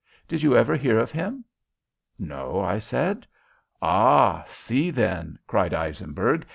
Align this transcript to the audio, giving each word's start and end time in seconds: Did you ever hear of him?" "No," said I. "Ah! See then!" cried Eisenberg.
Did 0.27 0.41
you 0.41 0.57
ever 0.57 0.75
hear 0.75 0.97
of 0.97 1.11
him?" 1.11 1.45
"No," 2.17 2.67
said 2.79 3.27
I. 3.83 3.87
"Ah! 3.87 4.43
See 4.47 4.89
then!" 4.89 5.37
cried 5.45 5.75
Eisenberg. 5.75 6.47